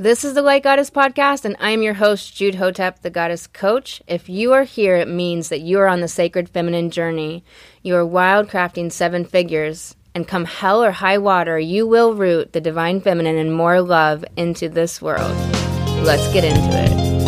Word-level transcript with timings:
This 0.00 0.24
is 0.24 0.32
the 0.32 0.40
Light 0.40 0.62
Goddess 0.62 0.88
Podcast, 0.88 1.44
and 1.44 1.56
I 1.60 1.72
am 1.72 1.82
your 1.82 1.92
host, 1.92 2.34
Jude 2.34 2.54
Hotep, 2.54 3.02
the 3.02 3.10
Goddess 3.10 3.46
Coach. 3.46 4.00
If 4.06 4.30
you 4.30 4.54
are 4.54 4.62
here, 4.62 4.96
it 4.96 5.08
means 5.08 5.50
that 5.50 5.60
you 5.60 5.78
are 5.78 5.86
on 5.86 6.00
the 6.00 6.08
sacred 6.08 6.48
feminine 6.48 6.90
journey. 6.90 7.44
You 7.82 7.96
are 7.96 8.02
wildcrafting 8.06 8.92
seven 8.92 9.26
figures, 9.26 9.94
and 10.14 10.26
come 10.26 10.46
hell 10.46 10.82
or 10.82 10.90
high 10.90 11.18
water, 11.18 11.58
you 11.58 11.86
will 11.86 12.14
root 12.14 12.54
the 12.54 12.62
divine 12.62 13.02
feminine 13.02 13.36
and 13.36 13.54
more 13.54 13.82
love 13.82 14.24
into 14.38 14.70
this 14.70 15.02
world. 15.02 15.36
Let's 16.02 16.32
get 16.32 16.44
into 16.44 16.70
it. 16.72 17.19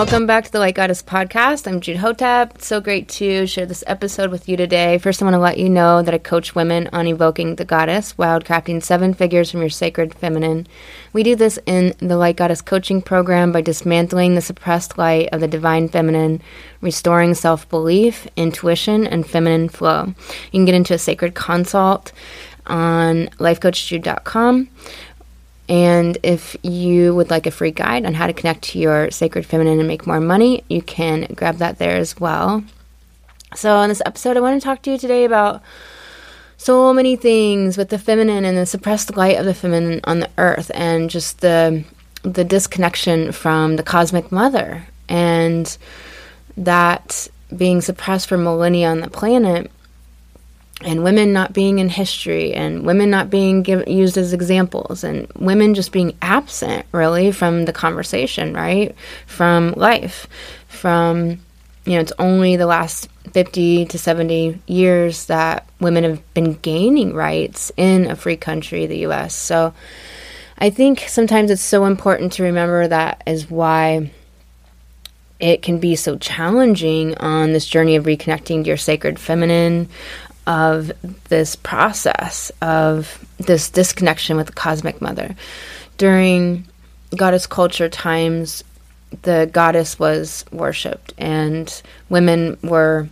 Welcome 0.00 0.24
back 0.26 0.44
to 0.44 0.50
the 0.50 0.60
Light 0.60 0.76
Goddess 0.76 1.02
podcast. 1.02 1.66
I'm 1.66 1.82
Jude 1.82 1.98
Hotep. 1.98 2.54
It's 2.54 2.66
so 2.66 2.80
great 2.80 3.06
to 3.10 3.46
share 3.46 3.66
this 3.66 3.84
episode 3.86 4.30
with 4.30 4.48
you 4.48 4.56
today. 4.56 4.96
First, 4.96 5.20
I 5.20 5.26
want 5.26 5.34
to 5.34 5.38
let 5.38 5.58
you 5.58 5.68
know 5.68 6.00
that 6.00 6.14
I 6.14 6.16
coach 6.16 6.54
women 6.54 6.88
on 6.90 7.06
evoking 7.06 7.56
the 7.56 7.66
goddess, 7.66 8.14
wildcrafting 8.14 8.82
seven 8.82 9.12
figures 9.12 9.50
from 9.50 9.60
your 9.60 9.68
sacred 9.68 10.14
feminine. 10.14 10.66
We 11.12 11.22
do 11.22 11.36
this 11.36 11.58
in 11.66 11.94
the 11.98 12.16
Light 12.16 12.36
Goddess 12.36 12.62
coaching 12.62 13.02
program 13.02 13.52
by 13.52 13.60
dismantling 13.60 14.36
the 14.36 14.40
suppressed 14.40 14.96
light 14.96 15.28
of 15.32 15.40
the 15.40 15.48
divine 15.48 15.90
feminine, 15.90 16.40
restoring 16.80 17.34
self 17.34 17.68
belief, 17.68 18.26
intuition, 18.36 19.06
and 19.06 19.28
feminine 19.28 19.68
flow. 19.68 20.06
You 20.06 20.50
can 20.50 20.64
get 20.64 20.74
into 20.74 20.94
a 20.94 20.98
sacred 20.98 21.34
consult 21.34 22.10
on 22.66 23.26
lifecoachjude.com 23.38 24.68
and 25.70 26.18
if 26.24 26.56
you 26.64 27.14
would 27.14 27.30
like 27.30 27.46
a 27.46 27.52
free 27.52 27.70
guide 27.70 28.04
on 28.04 28.12
how 28.12 28.26
to 28.26 28.32
connect 28.32 28.62
to 28.62 28.78
your 28.80 29.08
sacred 29.12 29.46
feminine 29.46 29.78
and 29.78 29.86
make 29.86 30.04
more 30.04 30.20
money, 30.20 30.64
you 30.68 30.82
can 30.82 31.28
grab 31.36 31.58
that 31.58 31.78
there 31.78 31.96
as 31.96 32.18
well. 32.18 32.64
So, 33.54 33.80
in 33.80 33.88
this 33.88 34.02
episode, 34.04 34.36
I 34.36 34.40
want 34.40 34.60
to 34.60 34.64
talk 34.64 34.82
to 34.82 34.90
you 34.90 34.98
today 34.98 35.24
about 35.24 35.62
so 36.56 36.92
many 36.92 37.14
things 37.14 37.78
with 37.78 37.88
the 37.88 37.98
feminine 37.98 38.44
and 38.44 38.58
the 38.58 38.66
suppressed 38.66 39.16
light 39.16 39.38
of 39.38 39.44
the 39.44 39.54
feminine 39.54 40.00
on 40.04 40.18
the 40.18 40.30
earth 40.38 40.72
and 40.74 41.08
just 41.08 41.40
the 41.40 41.84
the 42.22 42.44
disconnection 42.44 43.32
from 43.32 43.76
the 43.76 43.82
cosmic 43.82 44.30
mother 44.30 44.86
and 45.08 45.78
that 46.56 47.28
being 47.56 47.80
suppressed 47.80 48.28
for 48.28 48.36
millennia 48.36 48.90
on 48.90 49.00
the 49.00 49.08
planet 49.08 49.70
and 50.82 51.04
women 51.04 51.32
not 51.32 51.52
being 51.52 51.78
in 51.78 51.88
history 51.88 52.54
and 52.54 52.84
women 52.86 53.10
not 53.10 53.28
being 53.30 53.62
give, 53.62 53.86
used 53.86 54.16
as 54.16 54.32
examples 54.32 55.04
and 55.04 55.30
women 55.38 55.74
just 55.74 55.92
being 55.92 56.16
absent 56.22 56.86
really 56.92 57.32
from 57.32 57.64
the 57.64 57.72
conversation 57.72 58.54
right? 58.54 58.94
From 59.26 59.72
life 59.72 60.26
from 60.68 61.40
you 61.84 61.94
know 61.94 62.00
it's 62.00 62.12
only 62.18 62.56
the 62.56 62.66
last 62.66 63.08
50 63.32 63.86
to 63.86 63.98
70 63.98 64.60
years 64.66 65.26
that 65.26 65.66
women 65.80 66.04
have 66.04 66.34
been 66.34 66.54
gaining 66.54 67.14
rights 67.14 67.70
in 67.76 68.10
a 68.10 68.16
free 68.16 68.36
country 68.36 68.86
the 68.86 69.06
US 69.06 69.34
so 69.34 69.74
i 70.58 70.70
think 70.70 71.00
sometimes 71.08 71.50
it's 71.50 71.62
so 71.62 71.84
important 71.84 72.32
to 72.34 72.42
remember 72.42 72.86
that 72.86 73.22
is 73.26 73.50
why 73.50 74.10
it 75.40 75.62
can 75.62 75.78
be 75.78 75.96
so 75.96 76.16
challenging 76.18 77.16
on 77.16 77.52
this 77.52 77.66
journey 77.66 77.96
of 77.96 78.04
reconnecting 78.04 78.62
to 78.62 78.68
your 78.68 78.76
sacred 78.76 79.18
feminine, 79.18 79.88
of 80.50 80.90
this 81.28 81.54
process 81.54 82.50
of 82.60 83.24
this 83.38 83.70
disconnection 83.70 84.36
with 84.36 84.48
the 84.48 84.52
cosmic 84.52 85.00
mother. 85.00 85.36
During 85.96 86.66
goddess 87.14 87.46
culture 87.46 87.88
times, 87.88 88.64
the 89.22 89.48
goddess 89.52 89.96
was 89.96 90.44
worshipped 90.50 91.14
and 91.18 91.80
women 92.08 92.58
were 92.62 93.08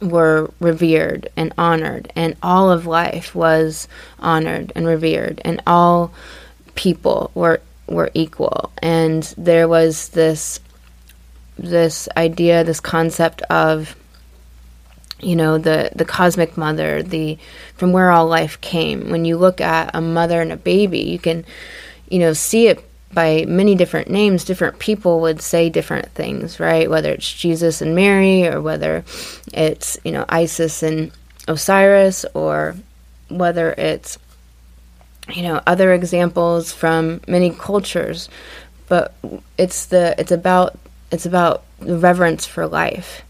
were 0.00 0.50
revered 0.60 1.28
and 1.36 1.52
honored 1.58 2.12
and 2.14 2.36
all 2.42 2.70
of 2.70 2.86
life 2.86 3.34
was 3.34 3.88
honored 4.20 4.72
and 4.74 4.86
revered 4.86 5.42
and 5.44 5.60
all 5.66 6.12
people 6.76 7.30
were 7.34 7.60
were 7.86 8.10
equal 8.14 8.72
and 8.78 9.34
there 9.36 9.68
was 9.68 10.08
this 10.10 10.58
this 11.58 12.08
idea 12.16 12.64
this 12.64 12.80
concept 12.80 13.42
of 13.42 13.94
you 15.22 15.36
know 15.36 15.58
the 15.58 15.90
the 15.94 16.04
cosmic 16.04 16.56
mother 16.56 17.02
the 17.02 17.38
from 17.76 17.92
where 17.92 18.10
all 18.10 18.26
life 18.26 18.60
came. 18.60 19.10
When 19.10 19.24
you 19.24 19.36
look 19.36 19.60
at 19.60 19.94
a 19.94 20.00
mother 20.00 20.40
and 20.40 20.52
a 20.52 20.56
baby 20.56 21.00
you 21.00 21.18
can 21.18 21.44
you 22.08 22.18
know 22.18 22.32
see 22.32 22.68
it 22.68 22.84
by 23.12 23.44
many 23.46 23.74
different 23.74 24.08
names. 24.08 24.44
Different 24.44 24.78
people 24.78 25.20
would 25.20 25.40
say 25.40 25.68
different 25.68 26.08
things 26.12 26.60
right? 26.60 26.88
Whether 26.88 27.12
it's 27.12 27.32
Jesus 27.32 27.82
and 27.82 27.94
Mary 27.94 28.46
or 28.46 28.60
whether 28.60 29.04
it's 29.52 29.98
you 30.04 30.12
know 30.12 30.24
Isis 30.28 30.82
and 30.82 31.12
Osiris 31.48 32.24
or 32.34 32.76
whether 33.28 33.72
it's 33.72 34.18
you 35.32 35.42
know 35.42 35.60
other 35.66 35.92
examples 35.92 36.72
from 36.72 37.20
many 37.26 37.50
cultures. 37.50 38.28
But 38.88 39.14
it's 39.56 39.86
the 39.86 40.14
it's 40.18 40.32
about 40.32 40.78
it's 41.12 41.26
about 41.26 41.64
reverence 41.80 42.46
for 42.46 42.66
life 42.66 43.22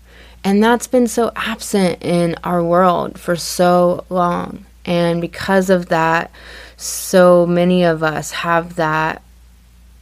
and 0.44 0.62
that's 0.62 0.86
been 0.86 1.06
so 1.06 1.32
absent 1.36 2.02
in 2.02 2.36
our 2.44 2.62
world 2.62 3.18
for 3.18 3.36
so 3.36 4.04
long. 4.08 4.64
And 4.84 5.20
because 5.20 5.70
of 5.70 5.86
that, 5.88 6.30
so 6.76 7.46
many 7.46 7.84
of 7.84 8.02
us 8.02 8.30
have 8.30 8.76
that 8.76 9.22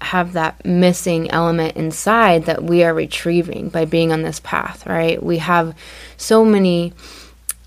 have 0.01 0.33
that 0.35 0.65
missing 0.65 1.29
element 1.31 1.77
inside 1.77 2.45
that 2.45 2.63
we 2.63 2.85
are 2.85 2.95
retrieving 2.95 3.69
by 3.69 3.85
being 3.85 4.13
on 4.13 4.23
this 4.23 4.41
path, 4.41 4.87
right? 4.87 5.21
We 5.21 5.39
have 5.39 5.75
so 6.17 6.45
many 6.45 6.93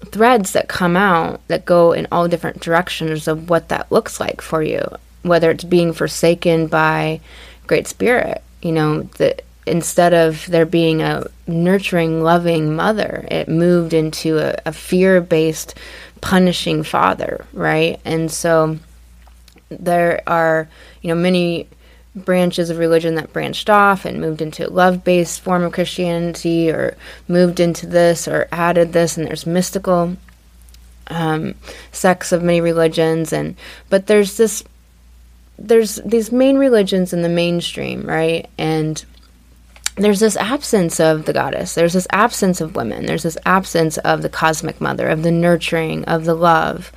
threads 0.05 0.53
that 0.53 0.69
come 0.69 0.95
out 0.95 1.45
that 1.49 1.65
go 1.65 1.91
in 1.91 2.07
all 2.11 2.29
different 2.29 2.61
directions 2.61 3.27
of 3.27 3.49
what 3.49 3.67
that 3.69 3.91
looks 3.91 4.19
like 4.19 4.41
for 4.41 4.63
you, 4.63 4.81
whether 5.23 5.51
it's 5.51 5.65
being 5.65 5.91
forsaken 5.91 6.67
by 6.67 7.19
Great 7.67 7.88
Spirit, 7.88 8.41
you 8.61 8.71
know, 8.71 9.03
that 9.17 9.43
instead 9.66 10.13
of 10.13 10.45
there 10.47 10.66
being 10.66 11.01
a 11.01 11.25
nurturing, 11.47 12.23
loving 12.23 12.75
mother, 12.75 13.25
it 13.29 13.47
moved 13.47 13.94
into 13.94 14.39
a, 14.39 14.55
a 14.66 14.72
fear 14.72 15.22
based, 15.22 15.75
punishing 16.19 16.83
father, 16.83 17.45
right? 17.53 18.00
And 18.05 18.31
so 18.31 18.77
there 19.69 20.21
are, 20.27 20.67
you 21.01 21.09
know, 21.09 21.16
many 21.16 21.67
branches 22.16 22.69
of 22.69 22.77
religion 22.77 23.16
that 23.16 23.31
branched 23.31 23.69
off 23.69 24.03
and 24.03 24.19
moved 24.19 24.41
into 24.41 24.67
a 24.67 24.69
love 24.69 25.03
based 25.03 25.41
form 25.41 25.63
of 25.63 25.71
Christianity 25.71 26.69
or 26.69 26.97
moved 27.27 27.59
into 27.59 27.88
this 27.88 28.27
or 28.27 28.47
added 28.51 28.94
this, 28.94 29.17
and 29.17 29.27
there's 29.27 29.45
mystical 29.45 30.17
um, 31.07 31.55
sects 31.91 32.31
of 32.31 32.44
many 32.44 32.61
religions, 32.61 33.31
and 33.31 33.55
but 33.89 34.07
there's 34.07 34.38
this. 34.38 34.63
There's 35.63 35.97
these 35.97 36.31
main 36.31 36.57
religions 36.57 37.13
in 37.13 37.21
the 37.21 37.29
mainstream, 37.29 38.01
right? 38.03 38.50
And 38.57 39.05
there's 39.96 40.19
this 40.19 40.38
absence 40.38 41.00
of 41.00 41.25
the 41.25 41.34
goddess. 41.34 41.75
There's 41.75 41.94
this 41.94 42.07
absence 42.12 42.62
of 42.62 42.75
women. 42.75 43.06
There's 43.06 43.24
this 43.24 43.38
absence 43.46 43.97
of 44.00 44.22
the 44.22 44.29
cosmic 44.29 44.79
mother, 44.79 45.07
of 45.07 45.24
the 45.24 45.31
nurturing, 45.31 46.06
of 46.06 46.25
the 46.25 46.34
love, 46.34 46.91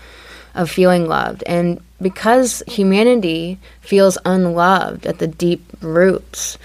of 0.55 0.71
feeling 0.71 1.09
loved. 1.09 1.43
And 1.47 1.81
because 2.01 2.63
humanity 2.67 3.59
feels 3.81 4.19
unloved 4.25 5.07
at 5.07 5.19
the 5.19 5.27
deep 5.27 5.65
roots, 5.81 6.59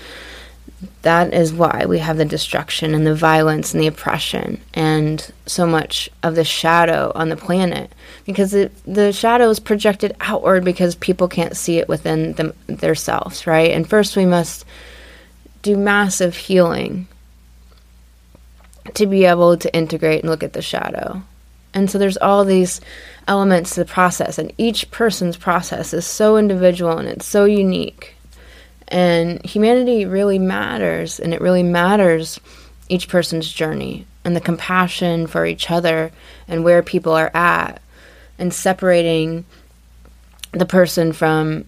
that 1.01 1.33
is 1.33 1.53
why 1.53 1.85
we 1.87 1.99
have 1.99 2.17
the 2.17 2.25
destruction 2.25 2.93
and 2.93 3.05
the 3.05 3.15
violence 3.15 3.73
and 3.73 3.81
the 3.81 3.87
oppression 3.87 4.61
and 4.73 5.31
so 5.45 5.65
much 5.65 6.09
of 6.23 6.35
the 6.35 6.43
shadow 6.43 7.11
on 7.15 7.29
the 7.29 7.35
planet 7.35 7.91
because 8.25 8.53
it, 8.53 8.71
the 8.85 9.11
shadow 9.11 9.49
is 9.49 9.59
projected 9.59 10.15
outward 10.21 10.63
because 10.63 10.95
people 10.95 11.27
can't 11.27 11.57
see 11.57 11.77
it 11.77 11.89
within 11.89 12.33
them, 12.33 12.53
themselves, 12.67 13.47
right? 13.47 13.71
And 13.71 13.89
first 13.89 14.15
we 14.15 14.25
must 14.25 14.65
do 15.61 15.77
massive 15.77 16.35
healing 16.35 17.07
to 18.93 19.05
be 19.05 19.25
able 19.25 19.57
to 19.57 19.73
integrate 19.75 20.21
and 20.21 20.29
look 20.29 20.43
at 20.43 20.53
the 20.53 20.61
shadow. 20.61 21.21
And 21.73 21.89
so 21.89 21.97
there's 21.97 22.17
all 22.17 22.45
these 22.45 22.81
elements 23.27 23.75
to 23.75 23.81
the 23.81 23.85
process, 23.85 24.39
and 24.39 24.51
each 24.57 24.89
person's 24.89 25.37
process 25.37 25.93
is 25.93 26.05
so 26.05 26.37
individual 26.37 26.97
and 26.97 27.07
it's 27.07 27.27
so 27.27 27.45
unique. 27.45 28.15
And 28.87 29.45
humanity 29.45 30.05
really 30.05 30.39
matters, 30.39 31.19
and 31.19 31.33
it 31.33 31.41
really 31.41 31.61
matters 31.61 32.39
each 32.87 33.07
person's 33.07 33.51
journey 33.51 34.07
and 34.25 34.35
the 34.35 34.41
compassion 34.41 35.27
for 35.27 35.45
each 35.45 35.69
other 35.69 36.11
and 36.47 36.63
where 36.63 36.81
people 36.81 37.13
are 37.13 37.29
at, 37.35 37.79
and 38.39 38.51
separating 38.51 39.45
the 40.51 40.65
person 40.65 41.13
from 41.13 41.65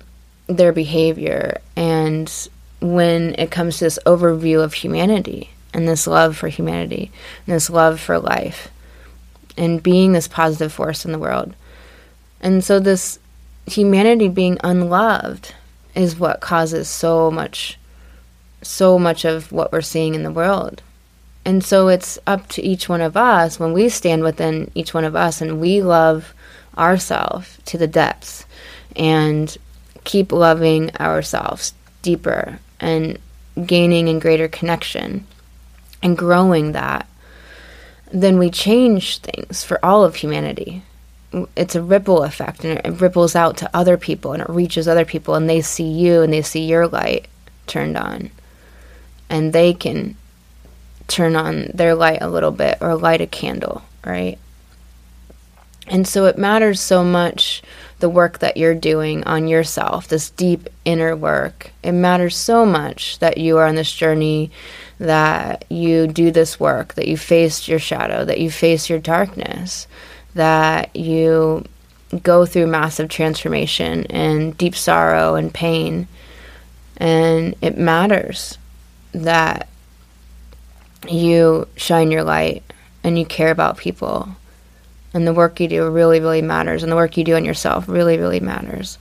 their 0.48 0.74
behavior 0.74 1.62
and 1.76 2.50
when 2.82 3.36
it 3.38 3.52
comes 3.52 3.78
to 3.78 3.86
this 3.86 4.00
overview 4.06 4.64
of 4.64 4.74
humanity 4.74 5.52
and 5.74 5.88
this 5.88 6.08
love 6.08 6.36
for 6.36 6.48
humanity 6.48 7.12
and 7.46 7.56
this 7.56 7.70
love 7.70 8.00
for 8.00 8.20
life 8.20 8.70
and 9.58 9.84
being 9.84 10.14
this 10.14 10.28
positive 10.28 10.74
force 10.74 11.06
in 11.06 11.12
the 11.12 11.20
world. 11.20 11.56
And 12.40 12.64
so, 12.64 12.80
this 12.80 13.20
humanity 13.68 14.28
being 14.28 14.58
unloved 14.64 15.54
is 15.94 16.18
what 16.18 16.42
causes 16.42 16.90
so 16.90 17.30
much 17.30 17.78
so 18.62 19.00
much 19.00 19.26
of 19.26 19.52
what 19.52 19.72
we're 19.72 19.82
seeing 19.82 20.16
in 20.16 20.24
the 20.24 20.32
world. 20.32 20.82
And 21.44 21.64
so 21.64 21.88
it's 21.88 22.20
up 22.28 22.48
to 22.50 22.62
each 22.62 22.88
one 22.88 23.02
of 23.02 23.18
us 23.18 23.60
when 23.60 23.74
we 23.74 23.90
stand 23.90 24.24
within 24.24 24.70
each 24.76 24.94
one 24.94 25.04
of 25.04 25.16
us 25.16 25.42
and 25.42 25.60
we 25.60 25.82
love 25.82 26.34
ourselves 26.78 27.58
to 27.66 27.78
the 27.78 27.88
depths 27.88 28.46
and 28.96 29.58
keep 30.04 30.32
loving 30.32 30.96
ourselves 30.98 31.74
deeper 32.02 32.60
and 32.82 33.18
gaining 33.66 34.08
in 34.08 34.20
greater 34.20 34.48
connection 34.48 35.26
and 36.04 36.18
growing 36.18 36.74
that, 36.74 37.08
then 38.12 38.38
we 38.38 38.50
change 38.50 39.20
things 39.20 39.64
for 39.64 39.84
all 39.86 40.04
of 40.04 40.16
humanity. 40.16 40.84
It's 41.56 41.76
a 41.76 41.82
ripple 41.82 42.24
effect 42.24 42.66
and 42.66 42.80
it 42.80 43.00
ripples 43.00 43.36
out 43.36 43.56
to 43.58 43.70
other 43.74 43.98
people 43.98 44.34
and 44.34 44.42
it 44.42 44.50
reaches 44.50 44.88
other 44.88 45.06
people 45.06 45.36
and 45.36 45.50
they 45.50 45.62
see 45.62 45.90
you 45.90 46.22
and 46.22 46.34
they 46.34 46.42
see 46.42 46.66
your 46.66 46.88
light 46.88 47.28
turned 47.68 47.96
on 47.96 48.32
and 49.30 49.54
they 49.54 49.74
can 49.74 50.18
turn 51.08 51.36
on 51.36 51.70
their 51.74 51.96
light 51.96 52.22
a 52.22 52.30
little 52.30 52.52
bit 52.52 52.78
or 52.82 52.96
light 52.96 53.22
a 53.22 53.28
candle, 53.28 53.82
right? 54.06 54.38
And 55.88 56.08
so 56.08 56.26
it 56.26 56.38
matters 56.38 56.80
so 56.80 57.04
much 57.04 57.62
the 58.00 58.10
work 58.10 58.40
that 58.40 58.58
you're 58.58 58.76
doing 58.76 59.24
on 59.26 59.48
yourself, 59.48 60.08
this 60.08 60.30
deep 60.30 60.70
inner 60.86 61.16
work. 61.16 61.72
It 61.84 61.92
matters 61.94 62.36
so 62.36 62.66
much 62.66 63.20
that 63.20 63.38
you 63.38 63.58
are 63.58 63.66
on 63.66 63.76
this 63.76 63.92
journey, 63.92 64.52
that 65.00 65.66
you 65.70 66.08
do 66.08 66.32
this 66.32 66.60
work, 66.60 66.94
that 66.96 67.08
you 67.08 67.18
face 67.18 67.68
your 67.68 67.80
shadow, 67.80 68.26
that 68.26 68.40
you 68.40 68.52
face 68.52 68.90
your 68.90 69.00
darkness, 69.00 69.88
that 70.36 70.96
you 70.96 71.66
go 72.24 72.46
through 72.46 72.68
massive 72.68 73.10
transformation 73.10 74.06
and 74.08 74.58
deep 74.58 74.76
sorrow 74.76 75.36
and 75.36 75.54
pain. 75.54 76.08
And 76.98 77.56
it 77.62 77.78
matters 77.78 78.58
that 79.14 79.68
you 81.08 81.68
shine 81.76 82.12
your 82.12 82.24
light 82.24 82.64
and 83.04 83.18
you 83.18 83.26
care 83.26 83.52
about 83.52 83.78
people 83.78 84.30
and 85.14 85.28
the 85.28 85.34
work 85.34 85.60
you 85.60 85.68
do 85.68 85.90
really 85.90 86.20
really 86.20 86.42
matters 86.42 86.84
and 86.84 86.92
the 86.92 86.96
work 86.96 87.18
you 87.18 87.24
do 87.24 87.36
on 87.36 87.46
yourself 87.46 87.88
really 87.88 88.18
really 88.18 88.40
matters 88.40 88.98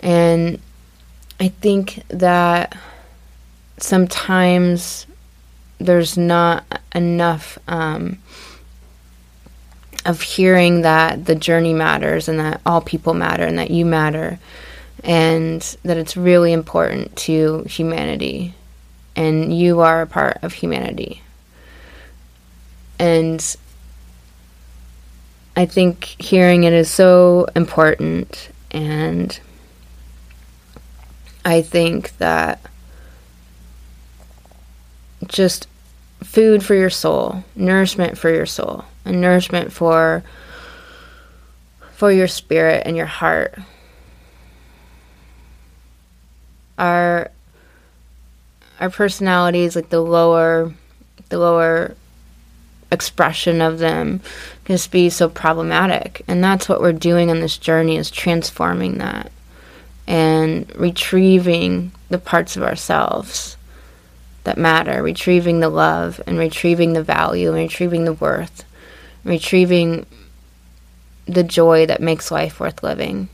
and 0.00 0.60
i 1.40 1.48
think 1.48 2.02
that 2.08 2.76
sometimes 3.78 5.06
there's 5.78 6.16
not 6.16 6.64
enough 6.94 7.58
um, 7.68 8.18
of 10.06 10.22
hearing 10.22 10.82
that 10.82 11.24
the 11.24 11.34
journey 11.34 11.72
matters 11.72 12.28
and 12.28 12.38
that 12.38 12.60
all 12.64 12.80
people 12.80 13.14
matter 13.14 13.44
and 13.44 13.58
that 13.58 13.70
you 13.70 13.84
matter 13.84 14.38
and 15.02 15.76
that 15.82 15.96
it's 15.96 16.16
really 16.16 16.52
important 16.52 17.14
to 17.16 17.62
humanity 17.64 18.54
and 19.16 19.56
you 19.56 19.80
are 19.80 20.02
a 20.02 20.06
part 20.06 20.38
of 20.42 20.52
humanity. 20.52 21.22
And 22.98 23.56
I 25.56 25.66
think 25.66 26.04
hearing 26.18 26.64
it 26.64 26.72
is 26.72 26.90
so 26.90 27.46
important, 27.54 28.50
and 28.70 29.38
I 31.44 31.62
think 31.62 32.16
that 32.18 32.60
just 35.26 35.68
food 36.22 36.64
for 36.64 36.74
your 36.74 36.90
soul, 36.90 37.44
nourishment 37.54 38.18
for 38.18 38.30
your 38.30 38.46
soul, 38.46 38.84
and 39.04 39.20
nourishment 39.20 39.72
for 39.72 40.24
for 41.92 42.10
your 42.10 42.26
spirit 42.26 42.82
and 42.84 42.96
your 42.96 43.06
heart 43.06 43.56
our 46.78 47.30
our 48.80 48.90
personalities, 48.90 49.76
like 49.76 49.88
the 49.90 50.00
lower, 50.00 50.74
the 51.28 51.38
lower 51.38 51.94
expression 52.90 53.60
of 53.60 53.78
them, 53.78 54.20
can 54.64 54.74
just 54.74 54.90
be 54.90 55.10
so 55.10 55.28
problematic. 55.28 56.22
And 56.28 56.42
that's 56.42 56.68
what 56.68 56.80
we're 56.80 56.92
doing 56.92 57.30
on 57.30 57.40
this 57.40 57.58
journey 57.58 57.96
is 57.96 58.10
transforming 58.10 58.98
that 58.98 59.30
and 60.06 60.70
retrieving 60.76 61.92
the 62.10 62.18
parts 62.18 62.56
of 62.56 62.62
ourselves 62.62 63.56
that 64.44 64.58
matter, 64.58 65.02
retrieving 65.02 65.60
the 65.60 65.70
love 65.70 66.20
and 66.26 66.38
retrieving 66.38 66.92
the 66.92 67.02
value 67.02 67.48
and 67.48 67.58
retrieving 67.58 68.04
the 68.04 68.12
worth, 68.12 68.64
retrieving 69.24 70.04
the 71.26 71.42
joy 71.42 71.86
that 71.86 72.02
makes 72.02 72.30
life 72.30 72.60
worth 72.60 72.82
living. 72.82 73.28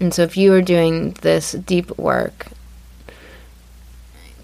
And 0.00 0.14
so, 0.14 0.22
if 0.22 0.36
you 0.36 0.54
are 0.54 0.62
doing 0.62 1.14
this 1.22 1.52
deep 1.52 1.98
work 1.98 2.46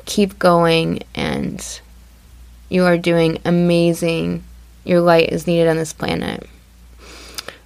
keep 0.04 0.38
going 0.38 1.02
and 1.14 1.80
you 2.74 2.84
are 2.84 2.98
doing 2.98 3.38
amazing. 3.44 4.42
Your 4.84 5.00
light 5.00 5.30
is 5.30 5.46
needed 5.46 5.68
on 5.68 5.76
this 5.76 5.92
planet. 5.92 6.48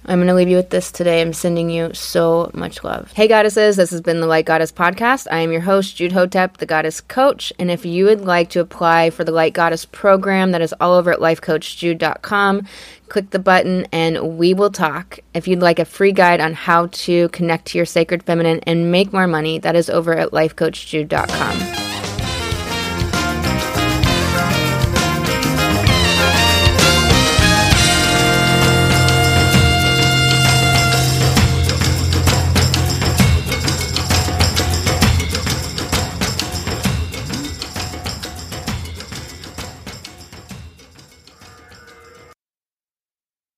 I'm 0.05 0.19
going 0.19 0.27
to 0.27 0.33
leave 0.33 0.49
you 0.49 0.55
with 0.57 0.69
this 0.69 0.91
today. 0.91 1.21
I'm 1.21 1.33
sending 1.33 1.69
you 1.69 1.93
so 1.93 2.49
much 2.53 2.83
love. 2.83 3.11
Hey, 3.11 3.27
goddesses, 3.27 3.75
this 3.75 3.91
has 3.91 4.01
been 4.01 4.21
the 4.21 4.27
Light 4.27 4.45
Goddess 4.45 4.71
Podcast. 4.71 5.27
I 5.29 5.39
am 5.39 5.51
your 5.51 5.61
host, 5.61 5.95
Jude 5.97 6.13
Hotep, 6.13 6.57
the 6.57 6.65
Goddess 6.65 7.01
Coach. 7.01 7.53
And 7.59 7.69
if 7.69 7.85
you 7.85 8.05
would 8.05 8.21
like 8.21 8.49
to 8.51 8.59
apply 8.59 9.09
for 9.09 9.23
the 9.23 9.31
Light 9.31 9.53
Goddess 9.53 9.85
program, 9.85 10.51
that 10.51 10.61
is 10.61 10.73
all 10.79 10.93
over 10.93 11.11
at 11.11 11.19
lifecoachjude.com. 11.19 12.67
Click 13.09 13.29
the 13.29 13.39
button 13.39 13.87
and 13.91 14.37
we 14.37 14.53
will 14.53 14.71
talk. 14.71 15.19
If 15.33 15.47
you'd 15.47 15.59
like 15.59 15.79
a 15.79 15.85
free 15.85 16.11
guide 16.11 16.39
on 16.39 16.53
how 16.53 16.87
to 16.87 17.29
connect 17.29 17.67
to 17.67 17.77
your 17.77 17.85
sacred 17.85 18.23
feminine 18.23 18.61
and 18.63 18.91
make 18.91 19.13
more 19.13 19.27
money, 19.27 19.59
that 19.59 19.75
is 19.75 19.89
over 19.89 20.17
at 20.17 20.31
lifecoachjude.com. 20.31 21.88